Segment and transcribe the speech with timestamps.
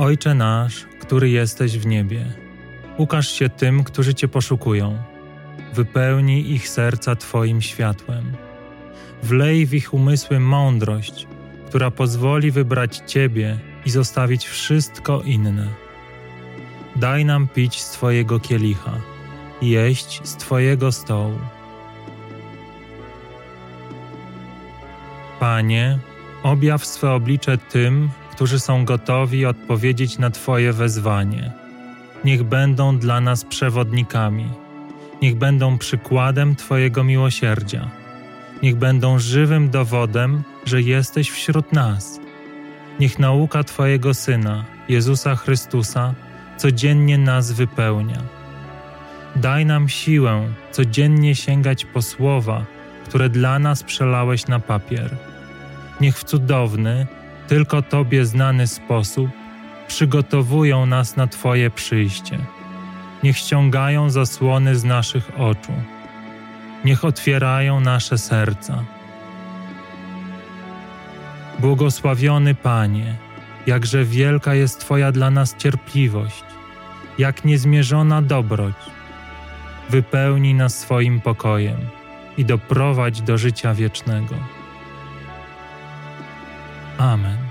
[0.00, 2.26] Ojcze nasz, który jesteś w niebie,
[2.96, 5.02] ukaż się tym, którzy Cię poszukują.
[5.74, 8.32] Wypełnij ich serca Twoim światłem.
[9.22, 11.26] Wlej w ich umysły mądrość,
[11.68, 15.68] która pozwoli wybrać Ciebie i zostawić wszystko inne.
[16.96, 19.00] Daj nam pić z Twojego kielicha,
[19.62, 21.38] jeść z Twojego stołu.
[25.40, 25.98] Panie,
[26.42, 31.52] objaw swe oblicze tym, którzy są gotowi odpowiedzieć na Twoje wezwanie.
[32.24, 34.48] Niech będą dla nas przewodnikami,
[35.22, 37.90] niech będą przykładem Twojego miłosierdzia,
[38.62, 42.20] niech będą żywym dowodem, że jesteś wśród nas.
[43.00, 46.14] Niech nauka Twojego Syna, Jezusa Chrystusa,
[46.56, 48.22] codziennie nas wypełnia.
[49.36, 52.64] Daj nam siłę codziennie sięgać po słowa,
[53.04, 55.16] które dla nas przelałeś na papier.
[56.00, 57.06] Niech w cudowny,
[57.50, 59.30] tylko Tobie znany sposób
[59.88, 62.38] przygotowują nas na Twoje przyjście.
[63.22, 65.72] Niech ściągają zasłony z naszych oczu.
[66.84, 68.84] Niech otwierają nasze serca.
[71.58, 73.14] Błogosławiony Panie,
[73.66, 76.44] jakże wielka jest Twoja dla nas cierpliwość,
[77.18, 78.76] jak niezmierzona dobroć.
[79.88, 81.80] Wypełnij nas swoim pokojem
[82.36, 84.34] i doprowadź do życia wiecznego.
[87.00, 87.49] Amen.